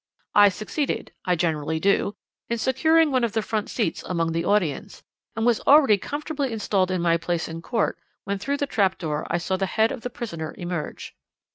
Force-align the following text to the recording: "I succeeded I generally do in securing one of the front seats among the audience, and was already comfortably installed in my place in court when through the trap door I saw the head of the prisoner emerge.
"I 0.33 0.49
succeeded 0.49 1.11
I 1.25 1.35
generally 1.35 1.79
do 1.79 2.15
in 2.49 2.57
securing 2.57 3.11
one 3.11 3.23
of 3.23 3.33
the 3.33 3.43
front 3.43 3.69
seats 3.69 4.01
among 4.01 4.31
the 4.31 4.43
audience, 4.45 5.03
and 5.35 5.45
was 5.45 5.59
already 5.67 5.99
comfortably 5.99 6.51
installed 6.51 6.89
in 6.89 7.03
my 7.03 7.17
place 7.17 7.47
in 7.47 7.61
court 7.61 7.99
when 8.23 8.39
through 8.39 8.57
the 8.57 8.65
trap 8.65 8.97
door 8.97 9.27
I 9.29 9.37
saw 9.37 9.57
the 9.57 9.67
head 9.67 9.91
of 9.91 10.01
the 10.01 10.09
prisoner 10.09 10.55
emerge. 10.57 11.13